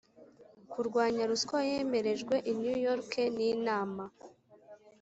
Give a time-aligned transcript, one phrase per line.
[0.71, 4.03] kurwanya ruswa yemerejwe i New York n Inama